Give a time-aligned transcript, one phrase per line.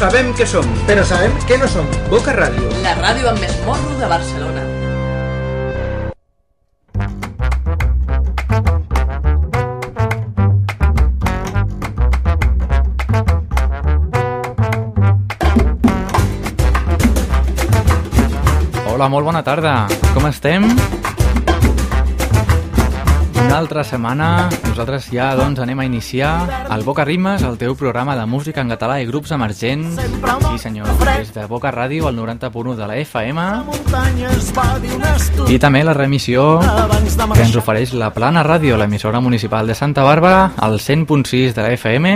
[0.00, 0.64] sabem què som.
[0.88, 1.88] Però sabem que no som.
[2.08, 2.70] Boca Ràdio.
[2.84, 4.64] La ràdio amb més morro de Barcelona.
[18.88, 19.74] Hola, molt bona tarda.
[20.14, 20.68] Com estem?
[23.50, 28.14] Una altra setmana, nosaltres ja doncs anem a iniciar el Boca Rimes, el teu programa
[28.14, 29.98] de música en català i grups emergents.
[29.98, 33.48] Sí senyor, des de Boca Ràdio, al 90.1 de la FM.
[35.50, 40.52] I també la remissió que ens ofereix la Plana Ràdio, l'emissora municipal de Santa Bàrbara,
[40.54, 42.14] al 100.6 de la FM,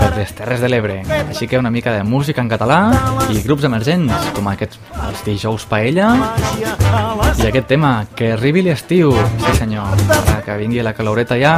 [0.00, 1.00] per les Terres de l'Ebre.
[1.28, 2.78] Així que una mica de música en català
[3.32, 4.78] i grups emergents, com aquests,
[5.08, 6.08] els dijous Paella,
[7.36, 9.12] i aquest tema, que arribi l'estiu,
[9.44, 9.96] sí senyor,
[10.44, 11.54] que vingui la caloreta ja.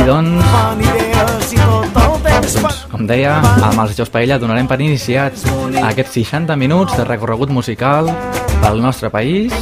[0.00, 0.44] I doncs,
[1.96, 5.44] doncs, com deia, amb els Jocs Paella donarem per iniciats
[5.82, 8.10] aquests 60 minuts de recorregut musical
[8.60, 9.52] pel nostre país.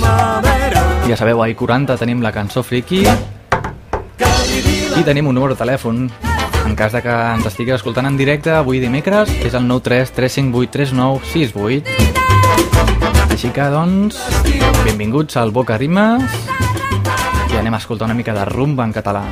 [1.09, 3.05] Ja sabeu, a I40 tenim la cançó friki
[4.99, 6.09] i tenim un número de telèfon.
[6.67, 10.73] En cas de que ens estiguis escoltant en directe avui dimecres és el 93 358
[10.75, 12.09] 3968
[13.39, 14.19] així que, doncs,
[14.83, 16.27] benvinguts al Boca Rimes
[17.53, 19.23] i anem a escoltar una mica de rumba en català.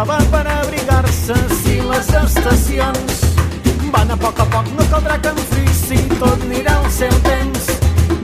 [0.00, 3.18] Roba per abrigar-se si les estacions
[3.92, 7.68] van a poc a poc no caldrà que enfrissi tot anirà al seu temps.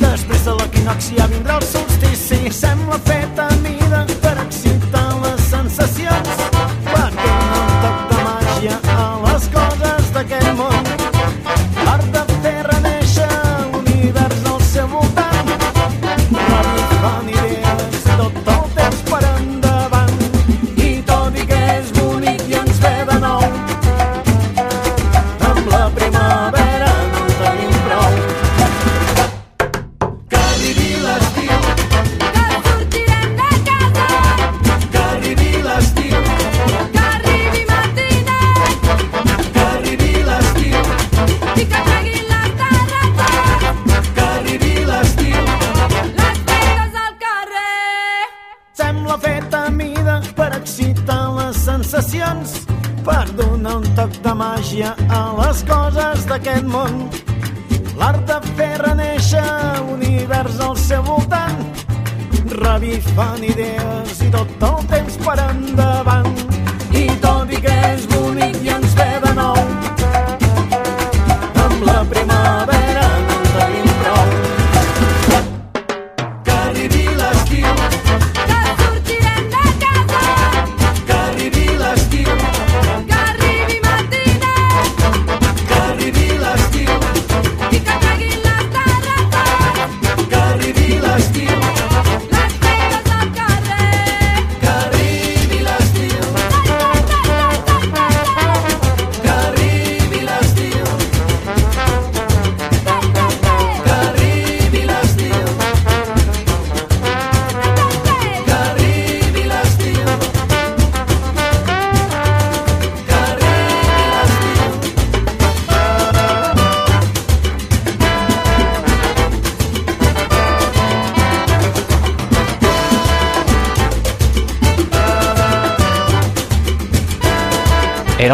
[0.00, 4.35] Després de l'equinocci ja vindrà el solstici sembla fet a mida per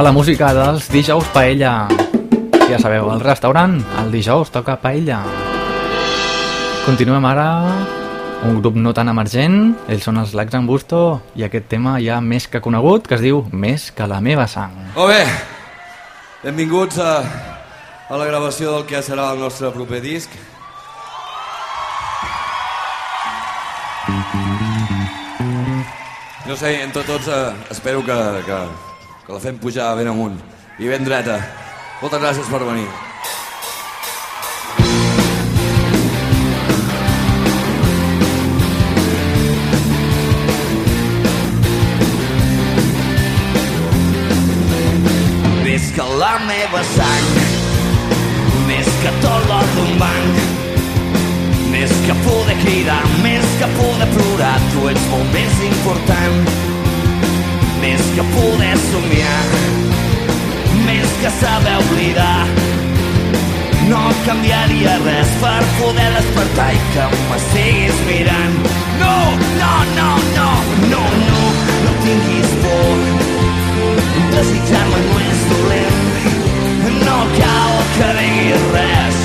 [0.03, 1.87] La música dels dijous Paella.
[2.67, 5.21] Ja sabeu, al restaurant, el dijous toca paella.
[6.83, 7.47] Continuem ara
[8.49, 12.19] un grup no tan emergent, ells són els Lacs en Busto, i aquest tema ja
[12.19, 14.75] més que conegut, que es diu Més que la meva sang.
[14.99, 15.23] Molt bé,
[16.49, 17.17] benvinguts a,
[18.11, 20.35] a la gravació del que serà el nostre proper disc.
[26.49, 28.19] No sé, entre tots eh, espero que,
[28.51, 28.65] que,
[29.27, 30.39] que la fem pujar ben amunt
[30.83, 31.39] i ben dreta.
[32.03, 32.89] Moltes gràcies per venir.
[45.63, 47.31] Més que la meva sang,
[48.67, 50.43] més que tot l'or d'un banc,
[51.71, 56.72] més que poder cridar, més que poder plorar, tu ets molt més important.
[57.83, 59.41] Més que poder somiar,
[60.87, 62.47] més que saber oblidar.
[63.89, 68.55] No canviaria res per poder despertar i que m'estiguis mirant.
[69.01, 69.17] No,
[69.59, 70.07] no, no,
[70.37, 70.47] no,
[70.93, 71.41] no, no,
[71.83, 73.03] no tinguis por.
[74.37, 76.01] Desitjar-me no és dolent,
[77.03, 79.23] no cal que diguis res.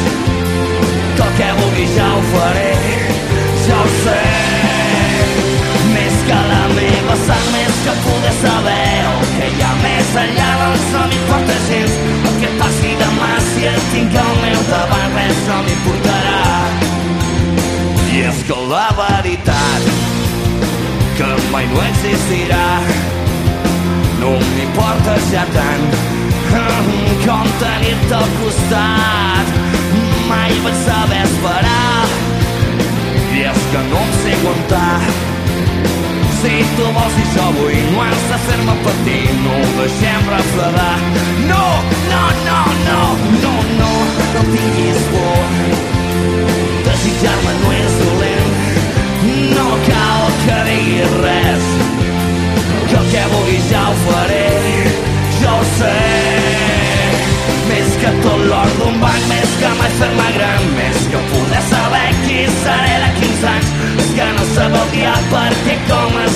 [1.21, 2.71] Tot que vulguis ja ho faré,
[3.69, 4.21] ja ho sé.
[5.94, 10.48] Més que la meva sang, més que poder saber el que hi ha més enllà,
[10.62, 11.94] doncs no m'importa gens
[12.30, 16.42] el que passi demà si et tinc al meu davant, res no m'importarà.
[18.12, 19.88] I és que la veritat
[21.19, 22.66] que mai no existirà.
[24.18, 25.88] No m'importa ja tant
[27.24, 29.56] com tenir-te al costat.
[30.28, 32.13] Mai vaig saber esperar.
[33.31, 35.37] I és que no em sé aguantar
[36.42, 40.95] si tu vols dir això avui no has de fer-me patir no ho deixem refredar.
[41.50, 41.66] No,
[42.12, 43.01] no, no, no,
[43.44, 43.92] no, no
[44.34, 45.48] no tinguis por.
[46.88, 48.56] Desitjar-me no és dolent.
[49.56, 51.69] No cal que diguis res
[52.90, 54.45] que el que vulguis ja ho faré.
[55.40, 55.95] Jo ho sé.
[57.68, 62.06] Més que tot l'or d'un banc, més que mai fer-me gran, més que poder saber
[62.24, 63.74] qui seré de 15 anys,
[64.16, 66.26] que no saber el dia perquè com estimar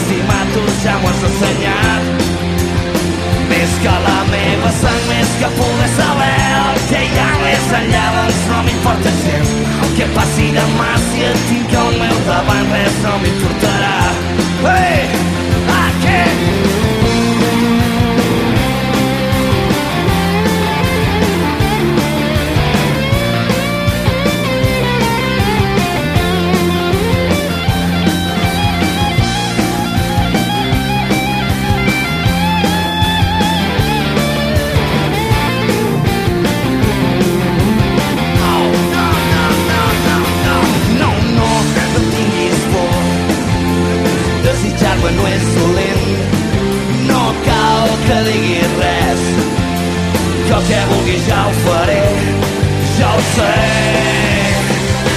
[0.53, 2.03] tu ja m'ho has ensenyat.
[3.51, 8.05] Més que la meva sang, més que poder saber el que hi ha més enllà,
[8.17, 13.03] doncs no m'importa gens el que passi demà si et tinc al meu davant, res
[13.07, 13.99] no m'importarà.
[14.63, 15.30] Hey!
[50.61, 52.01] El que vulguis ja ho faré,
[52.97, 53.53] ja ho sé.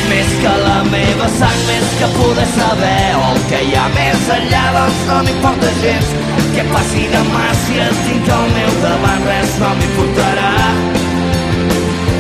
[0.09, 4.65] Més que la meva sang, més que poder saber el que hi ha més enllà,
[4.77, 6.13] doncs no m'importa gens.
[6.55, 10.53] Què passi demà si et tinc al meu davant, res no m'importarà.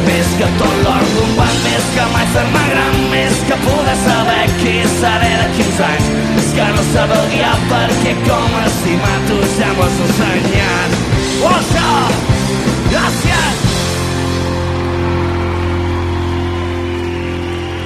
[0.04, 4.42] Més que tot l'or d'un banc, més que mai fer-me gran, més que poder saber
[4.58, 6.12] qui seré de 15 anys.
[6.42, 11.02] És que no saber el guiar perquè com estimar tu ja m'ho has.
[11.44, 12.23] Oh, això!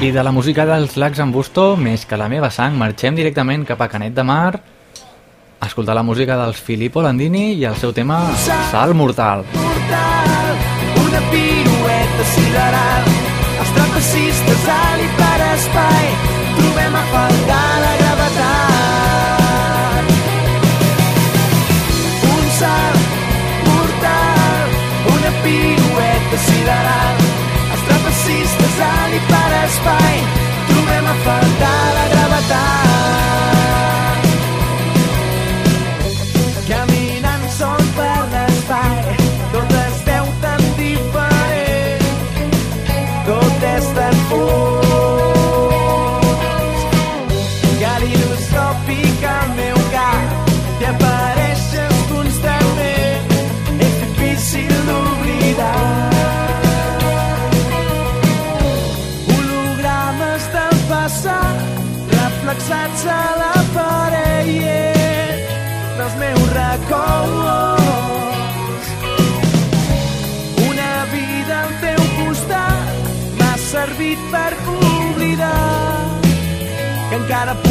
[0.00, 3.64] I de la música dels Lacs en Busto, més que la meva sang, marxem directament
[3.66, 7.90] cap a Canet de Mar a escoltar la música dels Filippo Landini i el seu
[7.92, 8.20] tema
[8.70, 9.42] Salt Mortal.
[9.56, 10.54] mortal,
[11.02, 13.10] una pirueta sideral.
[13.58, 16.06] Els trapecistes alt i per espai
[16.60, 18.44] trobem a faltar la gravetat.
[22.38, 23.02] Un salt
[23.66, 24.66] mortal,
[25.18, 27.17] una pirueta sideral.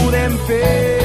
[0.08, 0.97] Encara podem fer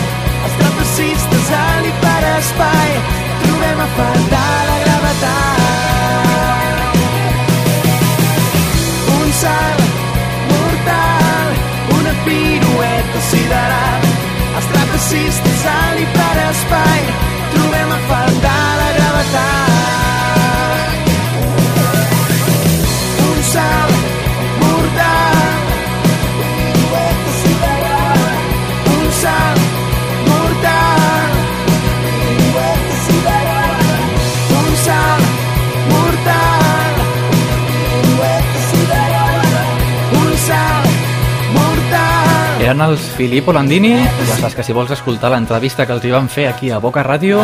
[0.48, 2.90] Els trapecistes alt i per espai
[3.44, 5.38] trobem a faltar la gravetat.
[9.20, 9.80] Un salt
[10.50, 11.48] mortal,
[12.00, 14.00] una pirueta sideral.
[14.58, 15.83] Els trapecistes alt
[42.74, 43.92] Eren els Filippo Landini,
[44.26, 47.04] ja saps que si vols escoltar l'entrevista que els hi van fer aquí a Boca
[47.06, 47.38] Ràdio,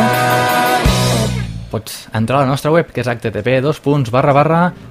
[1.71, 3.63] pots entrar a la nostra web, que és http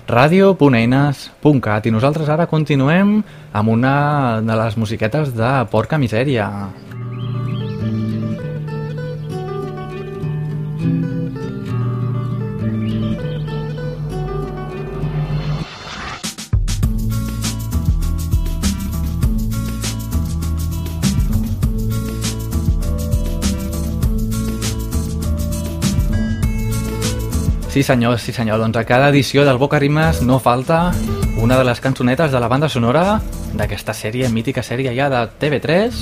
[0.08, 3.18] radio.eines.cat i nosaltres ara continuem
[3.52, 6.48] amb una de les musiquetes de Porca Misèria.
[27.70, 30.90] Sí senyor, sí senyor, doncs a cada edició del Boca Rimes no falta
[31.38, 33.20] una de les cançonetes de la banda sonora
[33.54, 36.00] d'aquesta sèrie, mítica sèrie ja de TV3.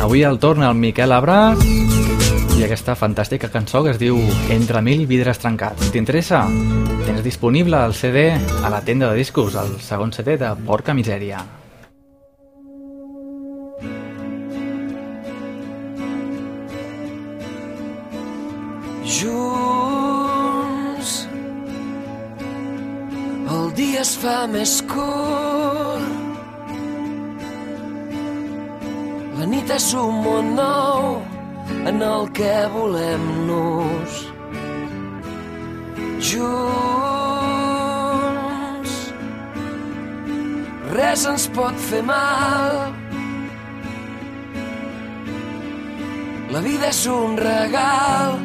[0.00, 1.60] Avui el torn al Miquel Abras
[2.56, 4.16] i aquesta fantàstica cançó que es diu
[4.48, 5.92] Entre mil vidres trencats.
[5.92, 6.46] T'interessa,
[7.04, 8.32] tens disponible el CD
[8.64, 11.44] a la tenda de discos, el segon CD de Porca Misèria.
[19.04, 19.77] Junts
[23.78, 26.02] dia es fa més curt.
[29.38, 31.22] La nit és un món nou
[31.86, 34.12] en el que volem-nos
[36.28, 36.58] Junts.
[40.96, 42.74] Res ens pot fer mal.
[46.50, 48.38] La vida és un regal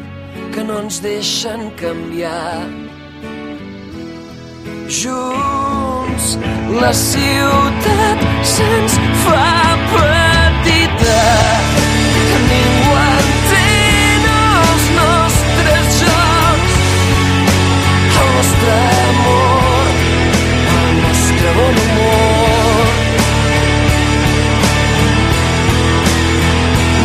[0.54, 2.94] que no ens deixen canviar.
[4.94, 6.38] Junts.
[6.70, 11.22] La ciutat se'ns fa petita.
[12.46, 16.76] Ningú entén els nostres jocs.
[18.22, 18.76] El nostre
[19.10, 19.90] amor
[20.78, 22.92] el nostre bon humor.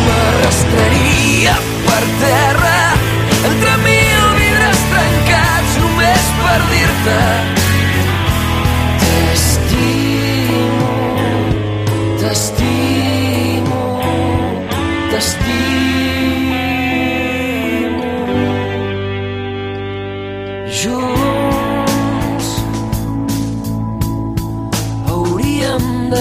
[0.05, 1.55] M'arrastraria
[1.87, 2.81] per terra
[3.49, 7.58] entre mil vidres trencats només per dir-te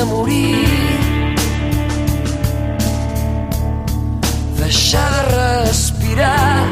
[0.05, 0.79] morir
[5.31, 6.67] respirar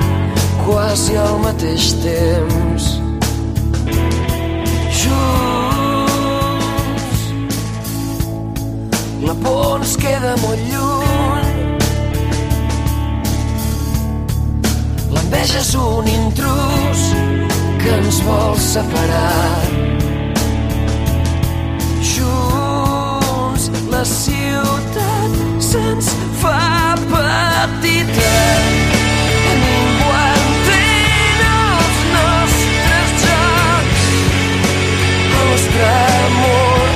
[0.66, 2.85] quasi al mateix temps.
[9.26, 10.75] La por ens queda molt lluny.
[15.54, 17.02] És un intrus
[17.78, 19.62] que ens vol separar.
[22.02, 25.38] Junts, la ciutat
[25.70, 26.10] se'ns
[26.42, 28.34] fa petita.
[35.38, 35.86] El nostre
[36.26, 36.88] amor,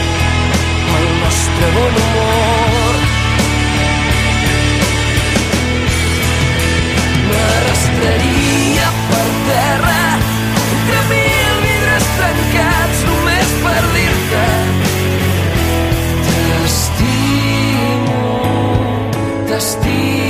[0.99, 2.60] el nostre bon humor.
[19.61, 20.30] T'estimo, t'estimo,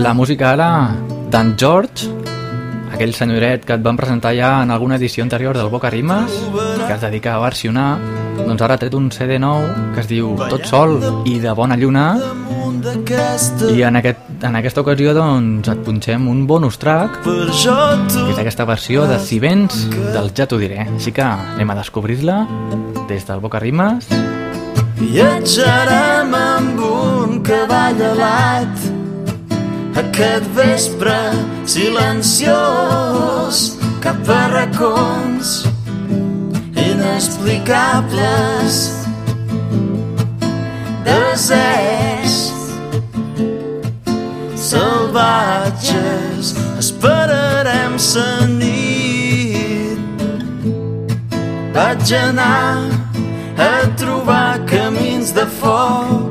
[0.00, 0.96] La música ara
[1.28, 2.08] d'en George,
[2.94, 6.38] aquell senyoret que et van presentar ja en alguna edició anterior del Boca Rimes,
[6.86, 7.98] que es dedica a versionar,
[8.38, 9.60] doncs ara ha tret un CD nou
[9.92, 10.96] que es diu Tot sol
[11.28, 12.06] i de bona lluna,
[13.68, 18.64] i en, aquest, en aquesta ocasió doncs et punxem un bonus track, que és aquesta
[18.64, 19.84] versió de Si vens
[20.14, 20.86] del Ja t'ho diré.
[20.86, 22.38] Així que anem a descobrir-la
[23.10, 24.08] des del Boca Rimes.
[24.96, 28.99] Viatjarem amb un cavall alat
[30.00, 31.12] aquest vespre
[31.68, 35.64] silenciós cap a racons
[36.72, 38.96] inexplicables.
[41.04, 42.52] Deserts
[44.56, 49.98] salvatges esperarem sa nit.
[51.76, 52.88] Vaig anar
[53.60, 56.29] a trobar camins de foc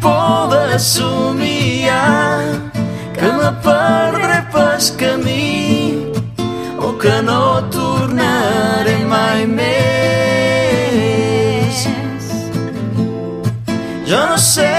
[0.00, 2.44] por de somiar
[3.14, 6.12] que me perdré pas camí
[6.78, 10.16] o que no tornaré mai més.
[14.06, 14.70] Jo no sé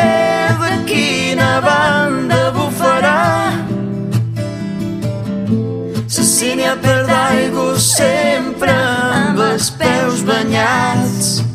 [0.61, 3.51] de quina banda bufarà
[6.07, 11.46] Cecília per d'aigua sempre amb els peus banyats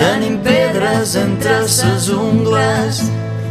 [0.00, 3.02] Tenim pedres entre ses ungles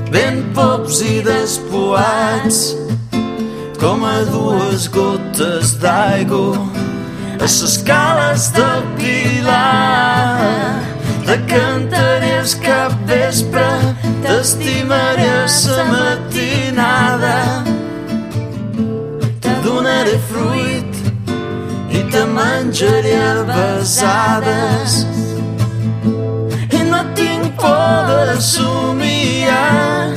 [0.10, 2.74] ben pops i despoats
[3.78, 6.58] com a dues gotes d'aigua
[7.38, 10.82] a ses cales del Pilar.
[11.28, 13.70] Te cantaré el cap vespre
[14.26, 17.38] t'estimaré sa matinada.
[19.38, 21.00] Te donaré fruit
[21.94, 25.04] i te menjaré a besades
[28.30, 30.10] de somiar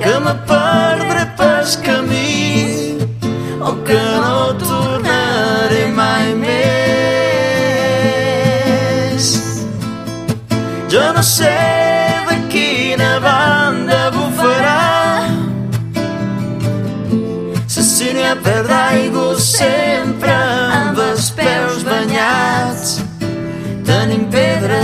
[0.00, 2.98] que me perdré pas camí
[3.60, 6.54] o que no tornaré mai més.
[10.92, 11.69] Jo no sé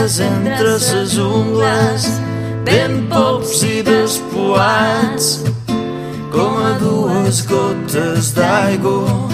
[0.07, 2.21] pedres entre ses ungles
[2.65, 5.43] ben pops i despoats
[6.31, 9.29] com a dues gotes d'aigua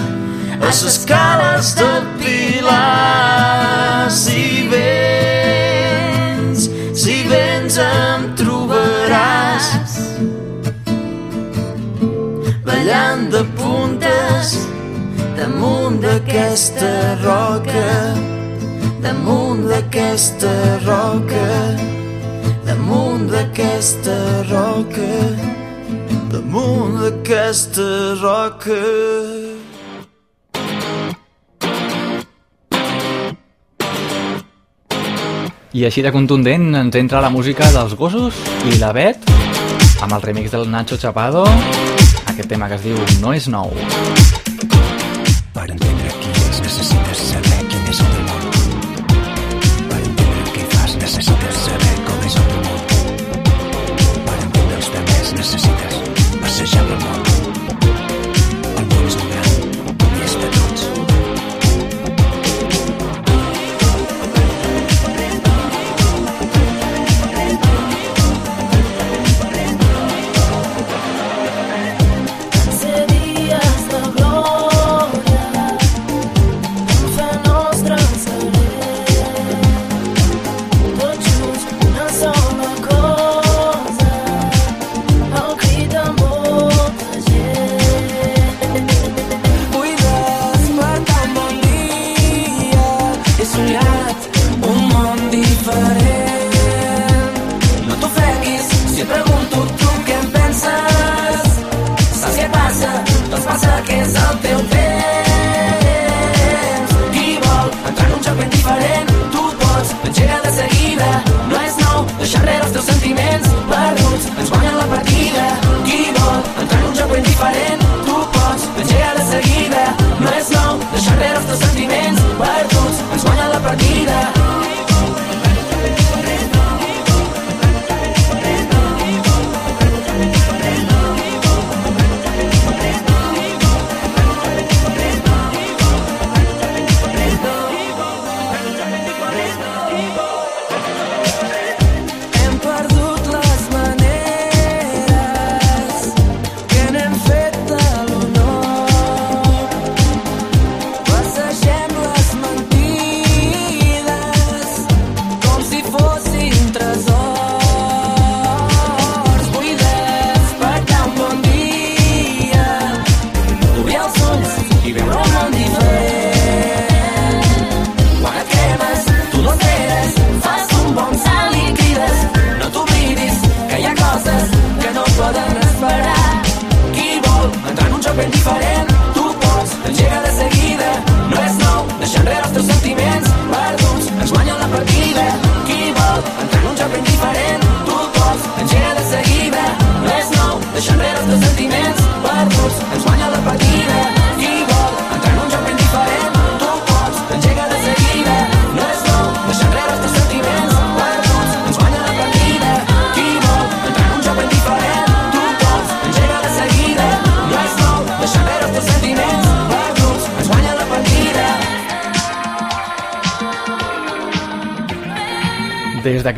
[0.61, 9.93] a ses cales del Pilar si vens si vens em trobaràs.
[12.65, 14.57] Ballant de puntes
[15.37, 17.89] damunt d'aquesta roca
[19.03, 19.42] damunt
[19.73, 20.53] d'aquesta
[20.85, 21.45] roca
[22.67, 25.07] damunt d'aquesta roca
[26.29, 27.87] damunt d'aquesta
[28.21, 28.77] roca.
[35.73, 38.37] I així de contundent ens entra la música dels gossos
[38.69, 39.25] i la Bet
[40.05, 41.47] amb el remix del Nacho Chapado
[42.29, 43.73] aquest tema que es diu No és nou.
[43.73, 44.32] Per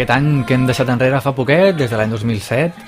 [0.05, 2.83] aquest any que hem deixat enrere fa poquet, des de l'any 2007,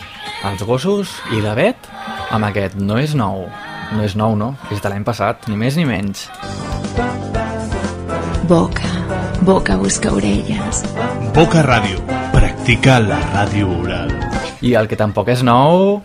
[0.46, 1.88] els gossos i la vet,
[2.30, 3.48] amb aquest No és nou.
[3.96, 4.52] No és nou, no?
[4.70, 6.28] És de l'any passat, ni més ni menys.
[8.46, 8.92] Boca,
[9.42, 10.84] boca busca orelles.
[11.34, 12.04] Boca Ràdio,
[12.36, 14.14] practica la ràdio oral.
[14.62, 16.04] I el que tampoc és nou...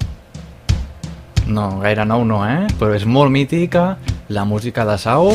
[1.45, 2.71] No, gaire nou no, eh?
[2.81, 3.99] Però és molt mítica,
[4.33, 5.29] la música de Sau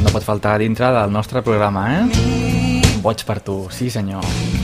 [0.00, 3.00] no pot faltar dintre del nostre programa, eh?
[3.04, 4.63] Boig per tu, sí senyor.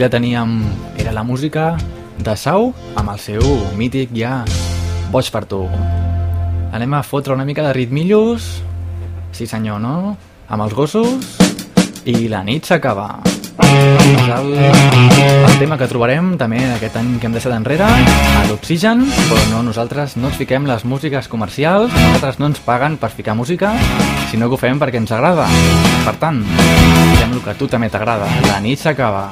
[0.00, 0.62] Aquí la teníem,
[0.96, 1.76] era la música
[2.24, 3.42] de Sau amb el seu
[3.76, 4.46] mític ja
[5.12, 5.58] Boig per tu.
[6.72, 8.46] Anem a fotre una mica de ritmillos,
[9.36, 10.16] sí senyor, no?
[10.48, 11.36] Amb els gossos
[12.08, 13.10] i la nit s'acaba.
[13.60, 19.44] El, el tema que trobarem també aquest any que hem deixat enrere, a l'Oxigen, però
[19.52, 23.76] no, nosaltres no ens fiquem les músiques comercials, nosaltres no ens paguen per ficar música,
[24.32, 25.44] sinó que ho fem perquè ens agrada.
[26.08, 26.40] Per tant,
[27.20, 28.32] fem el que a tu també t'agrada.
[28.48, 29.28] La nit s'acaba.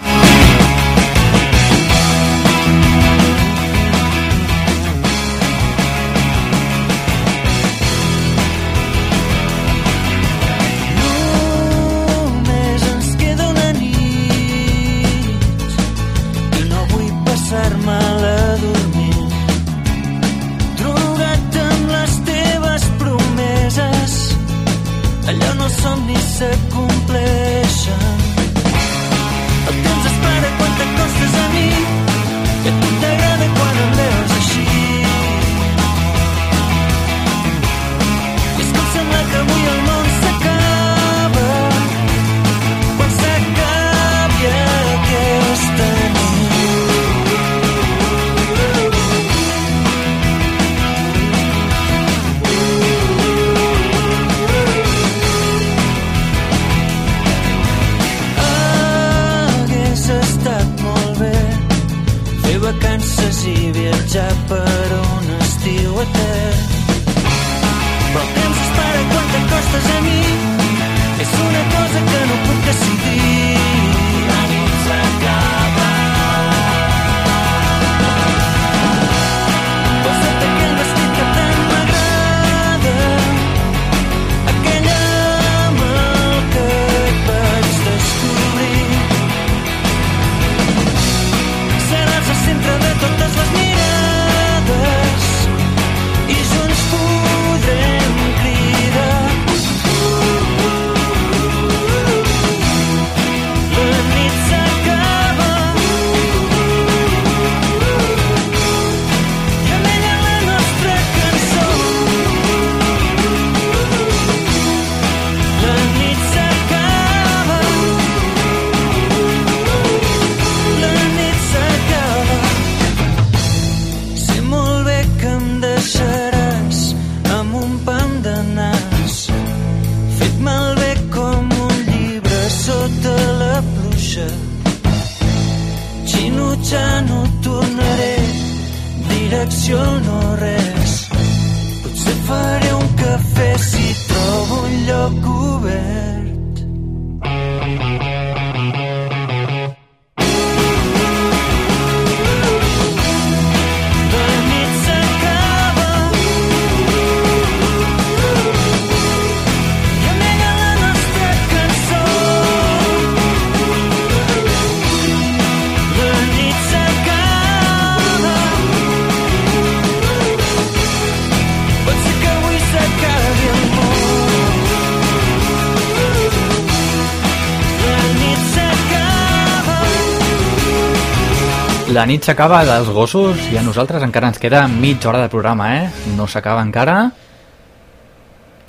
[181.98, 185.64] La nit s'acaba dels gossos i a nosaltres encara ens queda mitja hora de programa,
[185.80, 186.12] eh?
[186.14, 187.08] No s'acaba encara.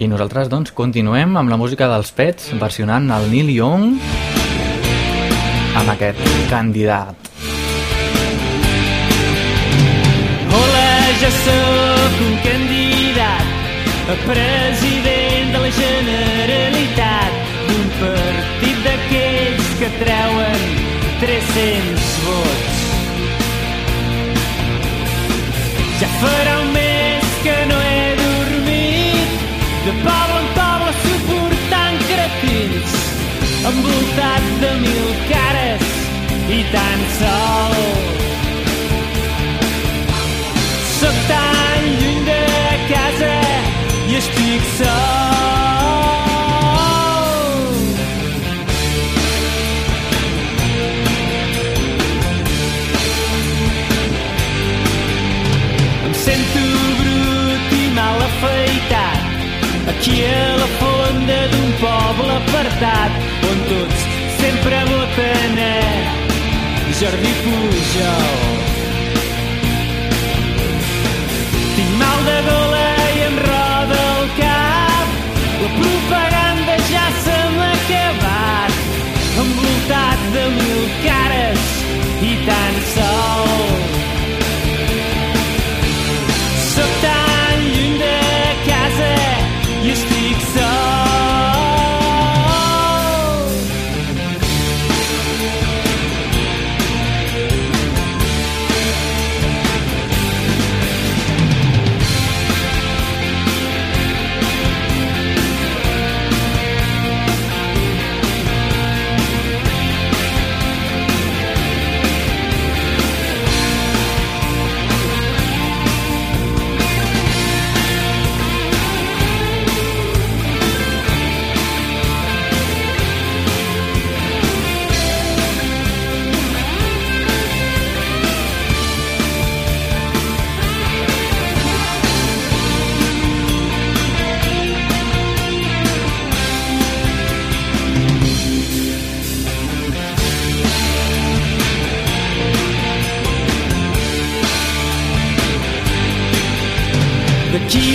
[0.01, 3.99] I nosaltres, doncs, continuem amb la música dels Pets, versionant el Neil Young
[5.77, 7.29] amb aquest candidat.
[10.49, 10.89] Hola,
[11.21, 17.39] jo sóc un candidat a president de la Generalitat
[17.69, 20.69] d'un partit d'aquells que treuen
[21.21, 22.78] 300 vots.
[26.21, 29.45] Farà un mes que no he dormit
[29.85, 32.97] de poble en poble suportant cretins
[33.71, 35.87] envoltat de mil cares
[36.59, 37.79] i tan sol
[40.99, 42.43] Soc tan lluny de
[42.91, 43.33] casa
[44.11, 45.28] i estic sol.
[66.99, 68.48] jardim fluvial.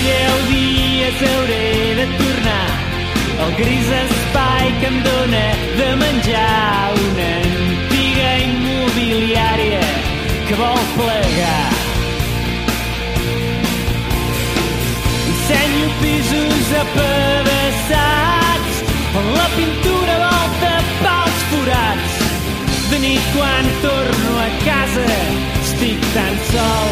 [0.03, 2.71] Deu dies hauré de tornar
[3.43, 5.47] al gris espai que em dóna
[5.79, 9.87] de menjar una antiga immobiliària
[10.49, 11.71] que vol plegar.
[15.31, 18.75] Ensenyo pisos apedaçats
[19.21, 22.15] on la pintura vol tapar els forats.
[22.91, 25.07] De nit quan torno a casa
[25.63, 26.84] estic tan sol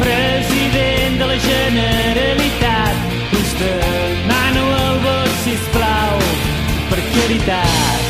[0.00, 2.96] president de la Generalitat.
[3.38, 6.18] Us demano el vot, sisplau,
[6.90, 8.06] per caritat.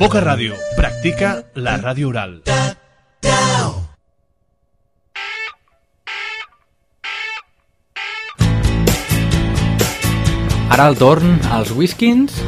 [0.00, 0.56] Boca Ràdio.
[0.78, 2.40] Practica la ràdio oral.
[10.70, 12.38] Ara el torn als Whiskins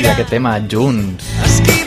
[0.00, 1.32] i aquest tema junts.
[1.46, 1.79] Esquivant-se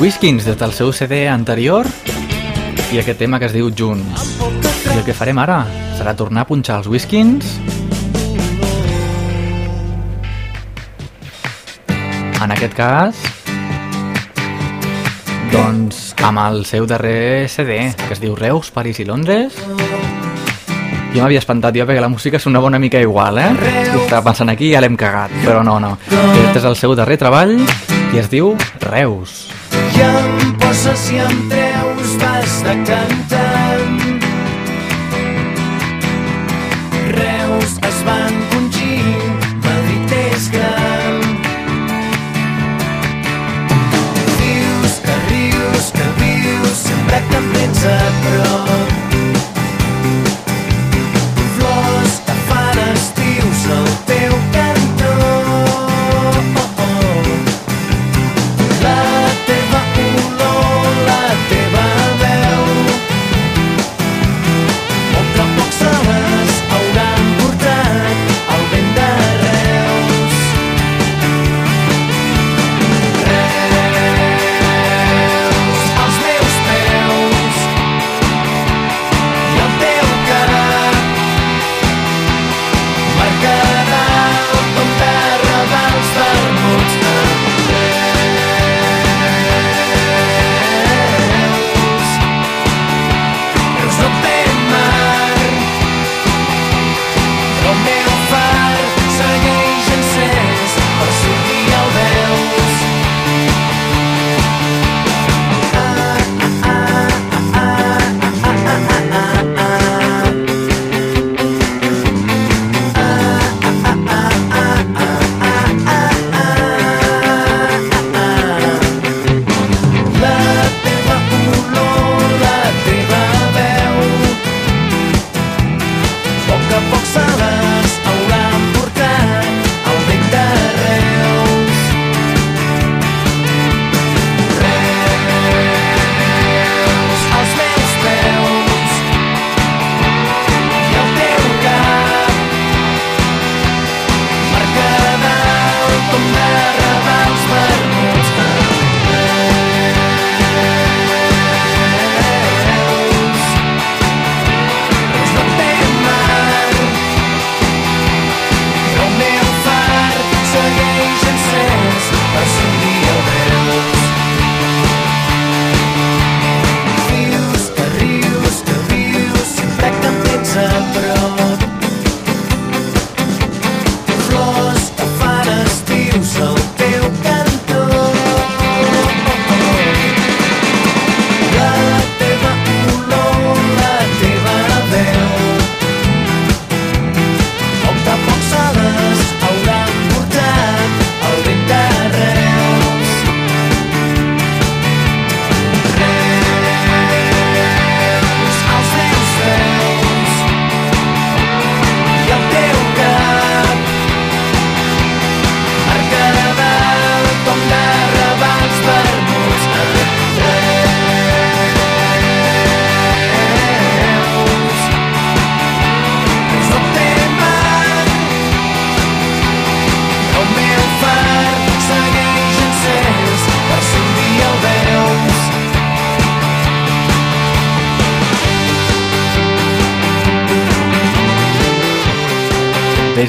[0.00, 1.84] Whiskins des del seu CD anterior
[2.88, 4.38] i aquest tema que es diu Junts.
[4.88, 5.58] I el que farem ara
[5.98, 7.50] serà tornar a punxar els Whiskins
[12.40, 13.20] en aquest cas,
[15.52, 19.60] doncs amb el seu darrer CD, que es diu Reus, París i Londres.
[21.12, 23.52] Jo m'havia espantat jo perquè la música sonava una mica igual, eh?
[24.00, 25.96] Estava pensant aquí ja l'hem cagat, però no, no.
[26.08, 28.54] Aquest és el seu darrer treball i es diu
[28.88, 29.39] Reus.
[30.00, 33.98] Em poses i em treus, vas de cantant.
[37.18, 39.02] Reus es va encongir,
[39.66, 41.20] Madrid és gran.
[44.38, 48.89] Dius que rius, que vius, sempre que em tens a prop.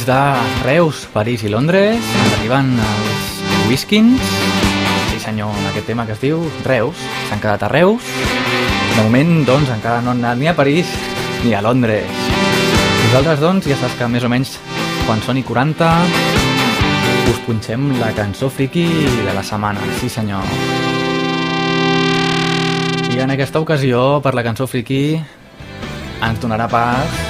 [0.02, 2.02] Des de Reus, París i Londres
[2.40, 3.34] arriben els
[3.70, 4.32] Whiskins.
[5.12, 6.98] Sí senyor, en aquest tema que es diu Reus.
[7.28, 8.08] S'han quedat a Reus.
[8.96, 10.90] De moment, doncs, encara no han anat ni a París
[11.44, 12.10] ni a Londres.
[13.04, 14.56] Nosaltres, doncs, ja saps que més o menys
[15.06, 15.92] quan soni 40
[17.36, 18.88] us punxem la cançó friki
[19.22, 19.86] de la setmana.
[20.02, 20.50] Sí senyor.
[23.14, 25.04] I en aquesta ocasió, per la cançó friki,
[26.26, 27.26] ens donarà pas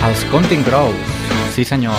[0.00, 1.09] als Counting Crows.
[1.50, 1.94] Sí senyor.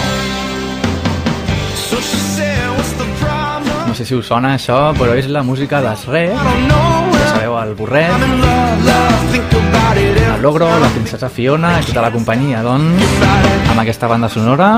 [3.88, 6.32] No sé si us sona això, però és la música dels Rec.
[6.32, 8.24] Ja sabeu, el burret,
[10.36, 13.04] el logro, la princesa Fiona i tota la companyia, doncs,
[13.74, 14.70] amb aquesta banda sonora.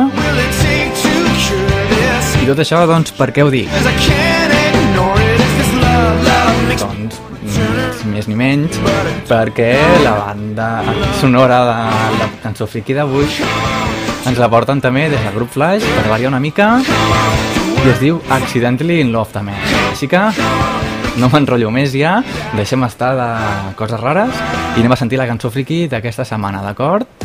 [2.41, 3.69] I tot això, doncs, per què ho dic?
[6.81, 7.21] Doncs,
[8.09, 8.81] més ni menys,
[9.29, 9.71] perquè
[10.03, 10.73] la banda
[11.21, 11.77] sonora de
[12.17, 13.29] la cançó friki d'avui
[14.23, 16.77] ens la porten també des del grup Flash, per variar una mica,
[17.83, 19.55] i es diu Accidentally in Love també.
[19.89, 20.21] Així que
[21.19, 22.15] no m'enrotllo més ja,
[22.57, 23.27] deixem estar de
[23.79, 24.33] coses rares
[24.77, 27.22] i anem a sentir la cançó friki d'aquesta setmana, d'acord?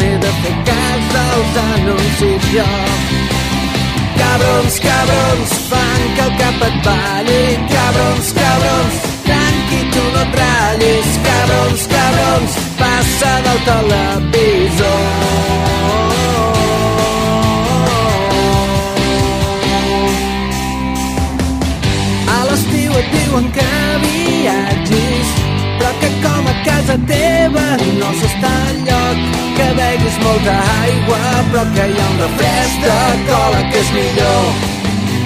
[0.00, 2.68] Quan he de fer cas dels anuncis jo.
[4.20, 7.42] Cabrons, cabrons, fan que el cap et balli.
[7.74, 8.94] Cabrons, cabrons,
[9.28, 11.10] tranqui, tu no et ratllis.
[11.26, 15.06] Cabrons, cabrons, passa del televisor.
[22.36, 23.70] A l'estiu et diuen que
[24.06, 25.39] viatgis,
[25.80, 27.64] però que com a casa teva
[28.00, 29.22] no s'està enlloc,
[29.56, 31.20] que beguis molta aigua,
[31.52, 32.98] però que hi ha un refresc de
[33.30, 34.44] cola que és millor.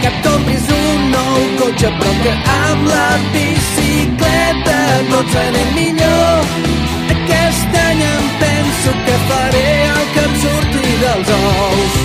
[0.03, 4.79] Que et compris un nou cotxe, però que amb la bicicleta
[5.11, 6.57] tots anem millor.
[7.17, 12.03] Aquest any em penso que faré el que em surti dels ous.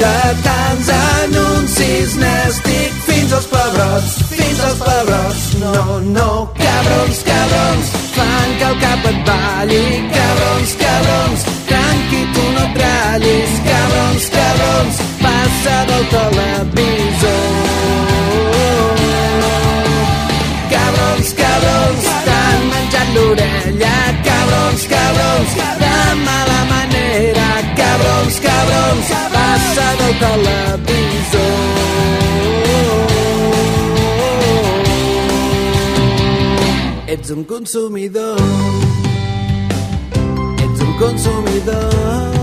[0.00, 5.42] De tants anuncis n'estic fins als pebrots, fins als pebrots.
[5.60, 9.84] No, no, cabrons, cabrons, fan que el cap et balli.
[10.16, 11.40] Cabrons, cabrons,
[11.70, 13.52] tranqui, tu no et ratllis.
[13.68, 14.94] Cabrons, cabrons,
[15.24, 17.44] passa del televisor.
[20.74, 23.96] Cabrons, cabrons, t'han menjat l'orella.
[24.28, 27.48] Cabrons, cabrons, de mala manera.
[27.80, 31.75] Cabrons, cabrons, passa del televisor.
[37.08, 38.36] Ets un consumidor.
[40.58, 42.35] Ets un consumidor.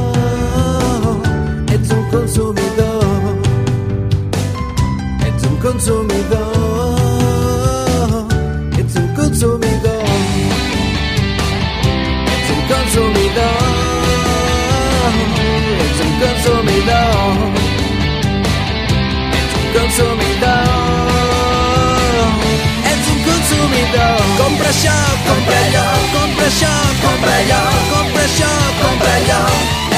[24.74, 24.94] Això,
[25.28, 27.62] compra allò, compra això, compra allò,
[27.92, 28.52] compra això,
[28.82, 29.42] compra allò.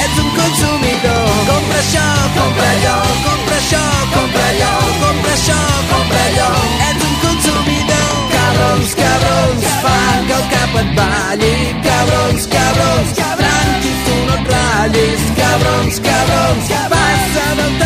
[0.02, 1.30] Ets un consumidor.
[1.48, 2.04] Compra això,
[2.36, 5.60] compra allò, compra això, compra allò, compra això,
[5.92, 6.50] compra allò.
[6.90, 8.12] Ets un consumidor.
[8.34, 11.54] Cabrons, cabrons, fan que el cap et balli.
[11.88, 15.26] Cabrons, cabrons, tranqui, tu no et ratllis.
[15.40, 17.76] Cabrons, cabrons, passa del.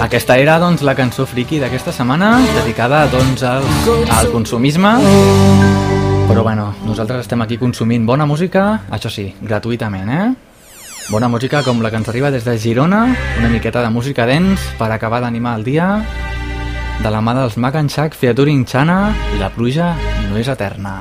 [0.00, 3.66] Aquesta era, doncs, la cançó friki d'aquesta setmana, dedicada, doncs, al,
[4.16, 4.96] al consumisme.
[6.30, 10.28] Però, bueno, nosaltres estem aquí consumint bona música, això sí, gratuïtament, eh?
[11.10, 13.00] Bona música com la que ens arriba des de Girona,
[13.40, 15.88] una miqueta de música dents per acabar d'animar el dia,
[17.02, 19.90] de la mà dels Mac and Shack featuring Chana i la pluja
[20.28, 21.00] no és eterna.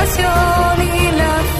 [0.00, 1.59] passioni la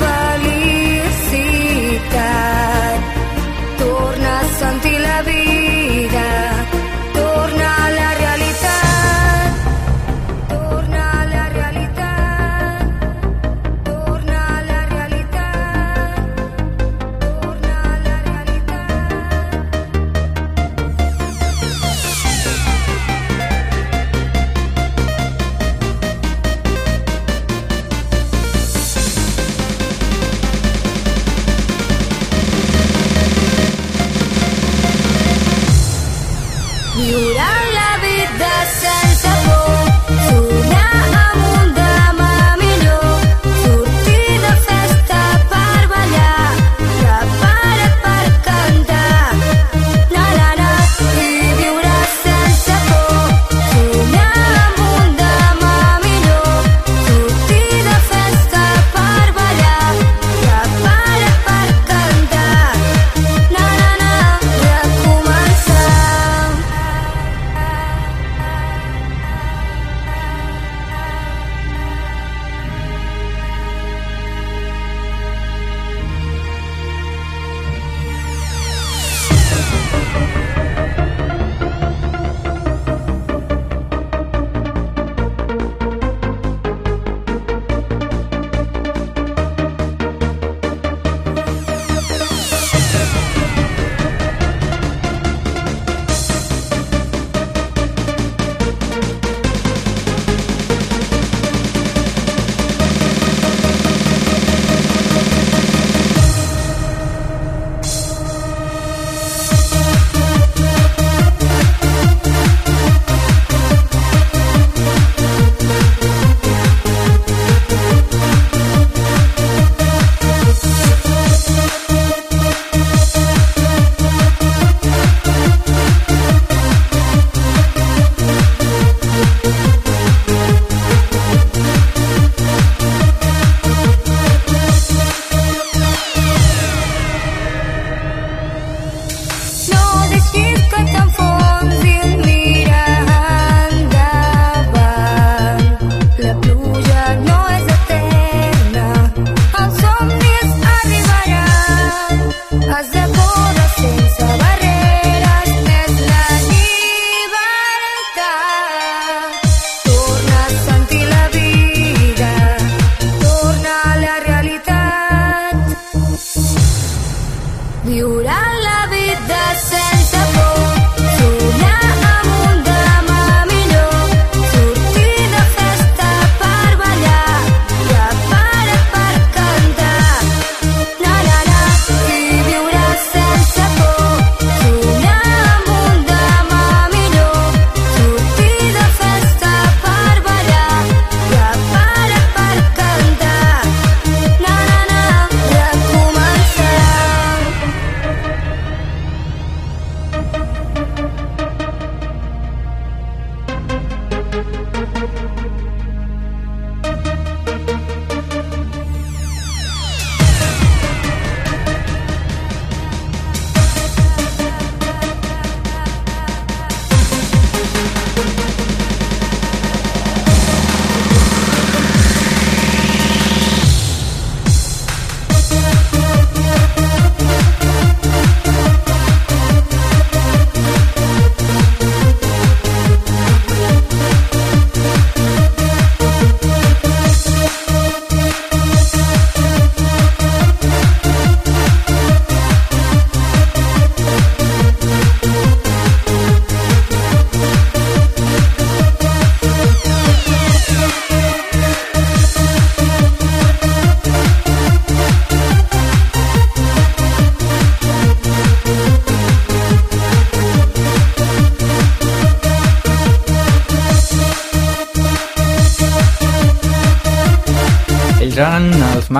[152.71, 153.40] Cause they're born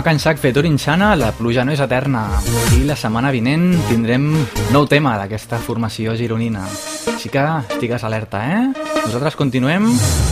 [0.01, 2.23] els Macan Sac Fetur Insana, la pluja no és eterna.
[2.73, 4.31] I la setmana vinent tindrem
[4.73, 6.63] nou tema d'aquesta formació gironina.
[7.13, 8.63] Així que estigues alerta, eh?
[9.05, 9.91] Nosaltres continuem,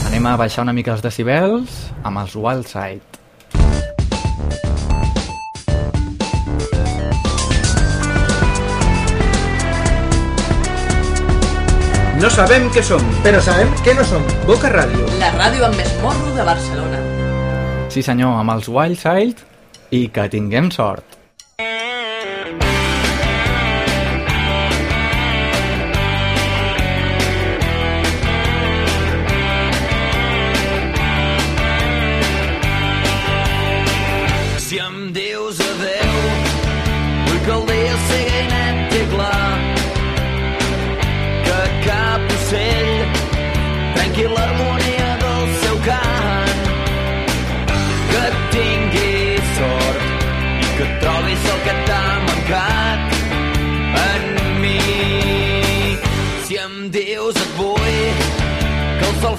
[0.09, 3.05] anem a baixar una mica els decibels amb els Wild Side.
[12.23, 14.25] No sabem què som, però sabem què no som.
[14.49, 15.05] Boca Ràdio.
[15.21, 17.05] La ràdio amb més morro de Barcelona.
[17.93, 19.48] Sí senyor, amb els Wild Side
[19.91, 21.08] i que tinguem sort.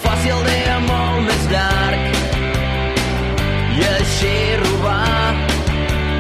[0.04, 2.20] Faci el dia molt més llarg,
[3.80, 5.36] i així robar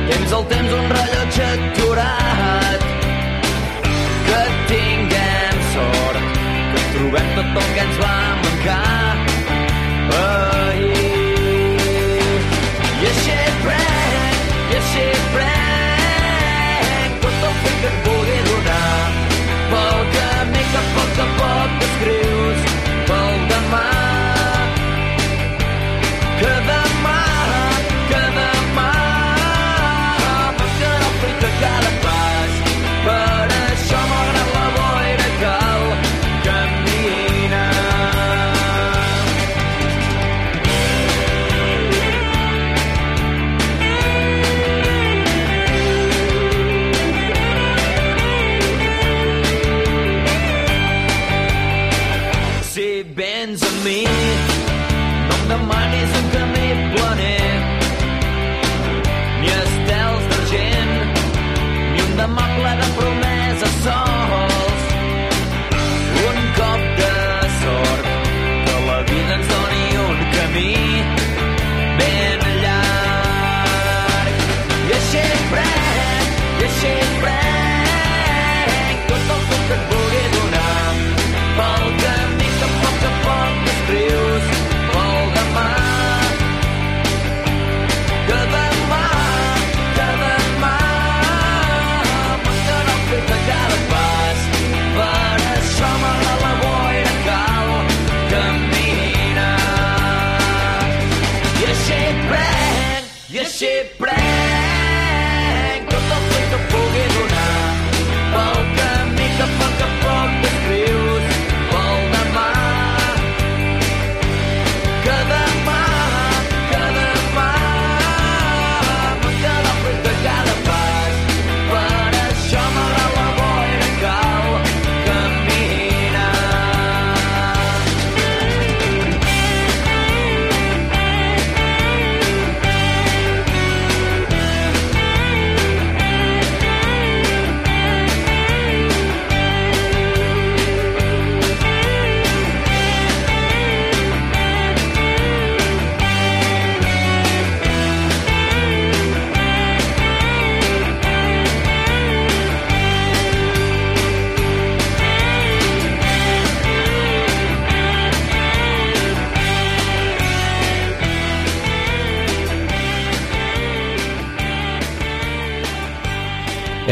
[0.09, 2.87] temps al temps un rellotge aturat.
[4.29, 6.27] Que tinguem sort
[6.73, 9.18] que trobem tot el que ens va mancar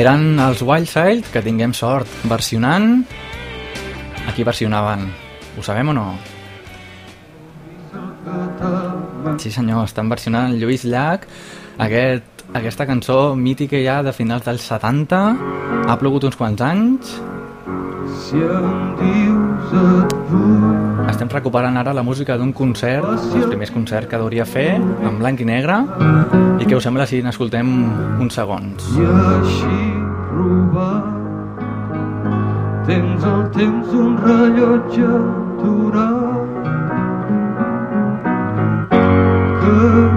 [0.07, 3.01] Eren els Wild Side, que tinguem sort, versionant...
[4.23, 5.01] A qui versionaven?
[5.59, 6.05] Ho sabem o no?
[9.43, 11.27] Sí senyor, estan versionant Lluís Llach,
[11.83, 15.19] aquest, aquesta cançó mítica ja de finals dels 70,
[15.91, 17.17] ha plogut uns quants anys,
[18.17, 24.09] Si em dius et vull estem recuperant ara la música d'un concert, dels primers concerts
[24.09, 25.81] que hauria fer, en blanc i negre,
[26.61, 27.71] i què us sembla si n'escoltem
[28.23, 28.91] uns segons?
[28.95, 29.96] i així
[30.37, 31.03] robar.
[32.87, 36.47] Tens el temps d'un rellotge aturat.
[39.61, 40.16] Que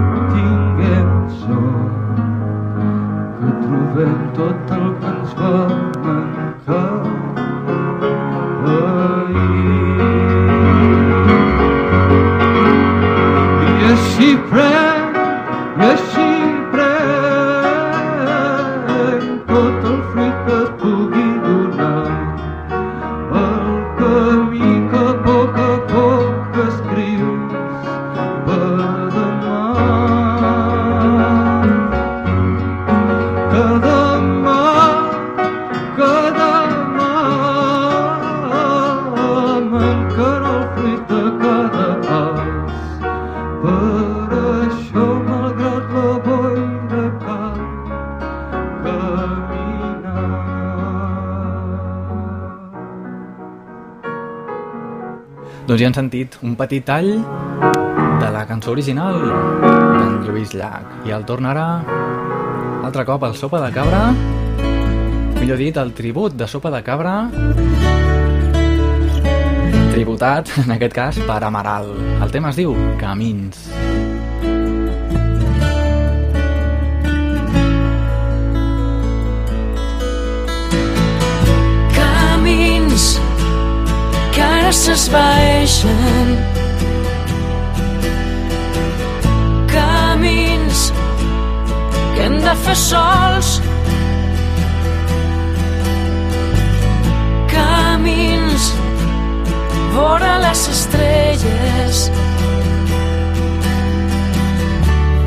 [55.81, 57.07] ja han sentit un petit tall
[58.21, 61.07] de la cançó original d'en Lluís Llach.
[61.09, 61.65] I el torna ara
[62.85, 64.03] altre cop al Sopa de Cabra,
[65.39, 67.15] millor dit, el tribut de Sopa de Cabra,
[69.95, 71.95] tributat, en aquest cas, per Amaral.
[72.21, 72.77] El tema es diu.
[73.01, 73.70] Camins
[84.73, 86.37] s'esvaeixen
[89.67, 90.91] Camins
[92.15, 93.49] que hem de fer sols.
[97.53, 98.67] Camins
[99.95, 102.03] vora les estrelles.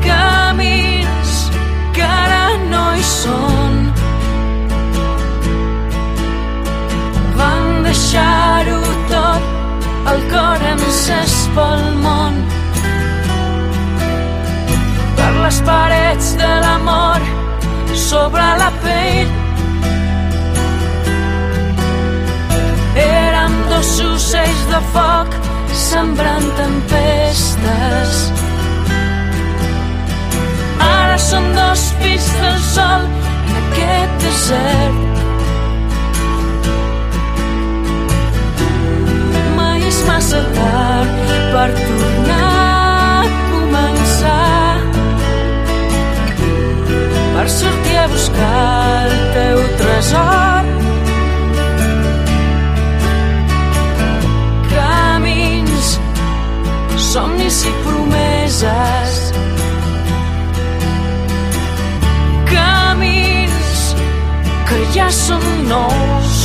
[0.05, 1.35] Camins
[1.93, 3.94] que ara no hi són
[11.55, 12.37] pel món.
[15.15, 17.25] Per les parets de l'amor,
[17.95, 19.33] sobre la pell.
[23.05, 25.39] Érem dos ocells de foc,
[25.85, 28.21] sembrant tempestes.
[30.91, 35.14] Ara som dos fills del sol en aquest desert.
[40.07, 41.09] Massa tard
[41.53, 42.51] per tornar
[43.15, 44.79] a començar.
[47.35, 50.71] Per sortir a buscar el teu tresor.
[54.73, 55.91] Camins
[57.11, 59.21] somnis i promeses.
[62.55, 63.79] Camins
[64.69, 66.44] que ja són nous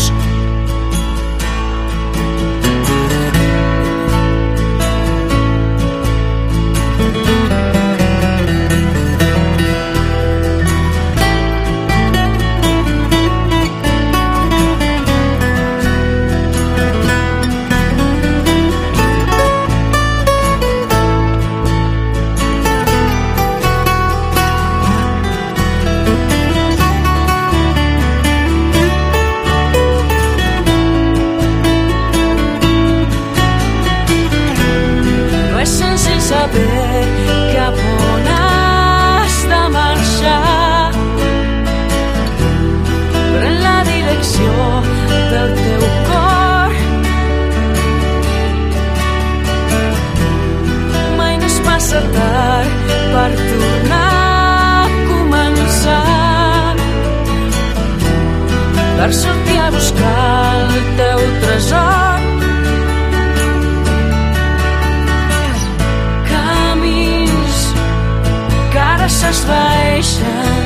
[69.33, 70.65] s'esvaeixen.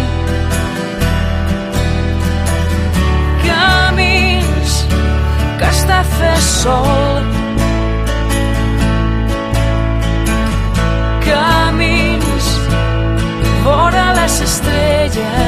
[3.44, 4.72] Camins
[5.58, 7.22] que de fer sol.
[11.28, 12.46] Camins
[13.64, 15.43] vora les estrelles.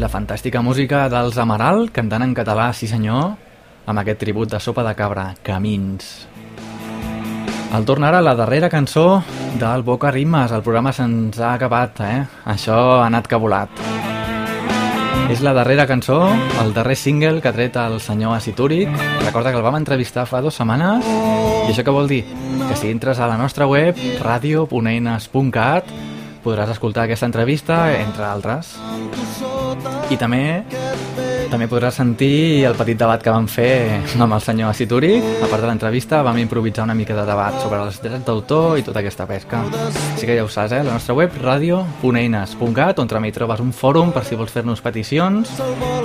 [0.00, 3.34] La fantàstica música dels Amaral, cantant en català, sí senyor,
[3.84, 6.06] amb aquest tribut de sopa de cabra, Camins.
[7.76, 9.20] El torn ara la darrera cançó
[9.60, 10.56] del Boca Ritmes.
[10.56, 12.24] El programa se'ns ha acabat, eh?
[12.48, 13.68] Això ha anat volat.
[15.28, 16.32] És la darrera cançó,
[16.64, 18.88] el darrer single que ha tret el senyor Asitúric.
[19.26, 21.04] Recorda que el vam entrevistar fa dues setmanes.
[21.04, 22.24] I això què vol dir?
[22.70, 25.92] Que si entres a la nostra web, radio.eines.cat,
[26.42, 28.78] podràs escoltar aquesta entrevista, entre altres.
[30.10, 30.44] I també
[31.50, 35.16] també podràs sentir el petit debat que vam fer amb el senyor Asituri.
[35.18, 38.84] A part de l'entrevista vam improvisar una mica de debat sobre els drets d'autor i
[38.86, 39.64] tota aquesta pesca.
[40.14, 40.84] Així que ja ho saps, eh?
[40.86, 45.58] La nostra web, radio.eines.cat, on també hi trobes un fòrum per si vols fer-nos peticions.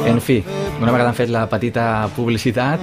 [0.10, 0.42] En fi,
[0.82, 1.86] una vegada hem fet la petita
[2.18, 2.82] publicitat,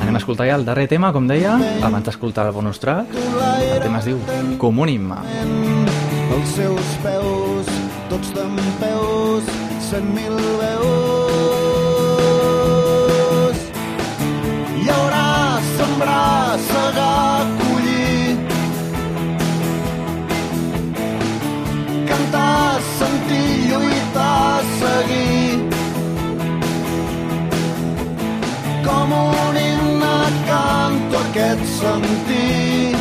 [0.00, 3.12] anem a escoltar ja el darrer tema, com deia, abans d'escoltar el bonus track.
[3.68, 4.22] El tema es diu
[4.56, 5.12] Comunim.
[5.12, 7.74] Els seus peus,
[8.08, 8.87] tots peus,
[9.90, 11.88] cent mil veus.
[14.88, 18.36] Haurà sembrar, segar, collir.
[22.10, 25.56] Cantar, sentir, lluitar, seguir.
[28.84, 30.16] Com un himne
[30.50, 32.97] canto aquest sentir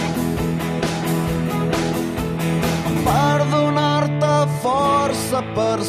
[4.18, 5.84] molta força per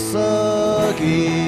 [0.94, 1.38] seguir.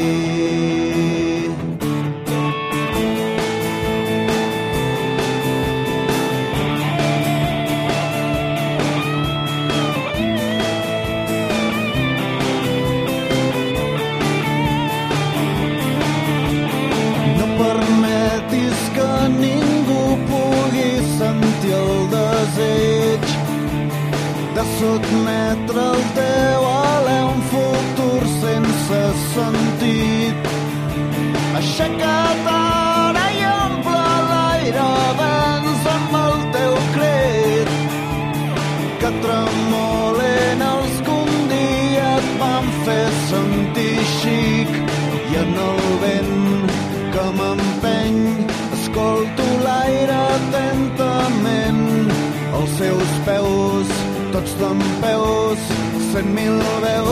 [56.20, 57.10] Cent mil veus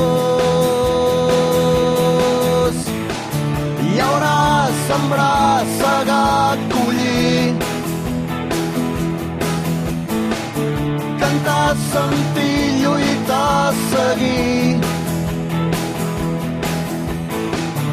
[3.83, 4.41] hi haurà
[4.87, 7.55] sembrar, segar, collir.
[11.23, 14.77] Cantar, sentir, lluitar, seguir.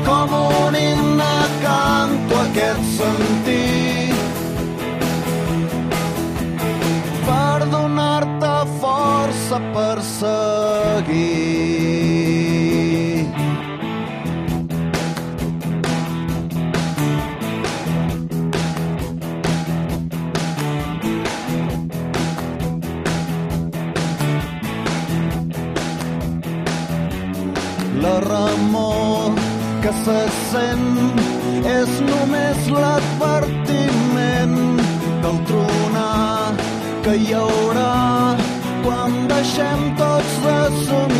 [0.10, 4.12] Com un himne canto aquest sentir.
[7.30, 8.54] Per donar-te
[8.84, 10.55] força per seguir.
[30.06, 31.16] Se sent
[31.66, 34.54] és només l'advertiment
[35.24, 36.54] del tronar
[37.08, 37.90] que hi haurà
[38.86, 41.15] quan deixem tots de somiar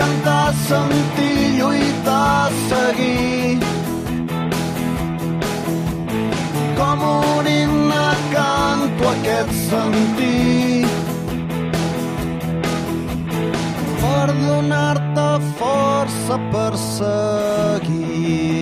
[0.00, 3.58] cantar, sentir, lluitar, seguir.
[6.78, 10.86] Com un himne canto aquest sentir.
[14.00, 15.28] Per donar-te
[15.60, 18.59] força per seguir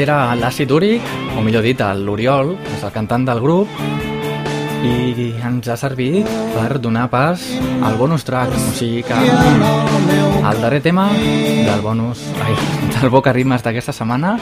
[0.00, 1.04] era l'Àcid Úric,
[1.36, 3.68] o millor dit, l'Oriol, és el cantant del grup,
[4.80, 7.42] i ens ha servit per donar pas
[7.84, 9.18] al bonus track, o sigui que
[10.40, 12.56] el darrer tema del bonus, ai,
[12.96, 14.38] del Boca Ritmes d'aquesta setmana,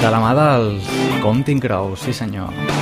[0.00, 2.79] de la mà dels Counting Crows, sí senyor.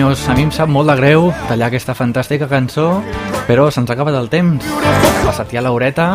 [0.00, 3.02] Senyors, a mi em sap molt de greu tallar aquesta fantàstica cançó,
[3.44, 4.64] però se'ns acaba del temps.
[4.64, 6.06] Ha passat ja l'horeta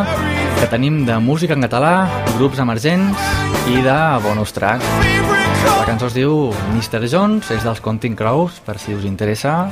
[0.58, 2.08] que tenim de música en català,
[2.40, 3.22] grups emergents
[3.70, 4.82] i de bonus track.
[5.68, 7.06] La cançó es diu Mr.
[7.06, 9.68] Jones, és dels Counting Crows, per si us interessa.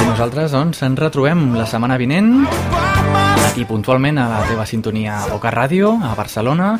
[0.00, 2.46] I nosaltres, doncs, ens retrobem la setmana vinent
[3.54, 6.72] aquí puntualment a la teva sintonia Boca Ràdio, a Barcelona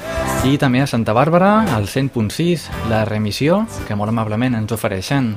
[0.45, 5.33] i també a Santa Bàrbara, al 100.6, la remissió que molt amablement ens ofereixen.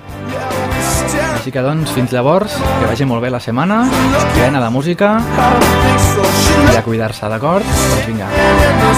[1.38, 3.86] Així que doncs, fins llavors, que vagi molt bé la setmana,
[4.36, 5.16] plena de música
[6.74, 7.64] i a cuidar-se, d'acord?
[7.64, 8.28] Doncs vinga,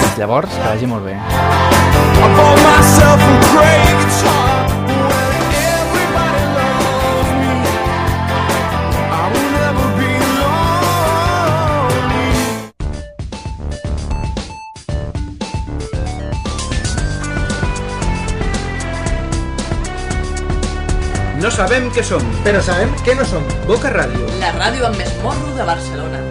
[0.02, 1.16] fins llavors, que vagi molt bé.
[1.16, 4.39] I bought myself a great guitar.
[21.50, 23.42] No sabem què som, però sabem què no som.
[23.66, 24.22] Boca Ràdio.
[24.38, 26.22] La ràdio amb més morro de Barcelona.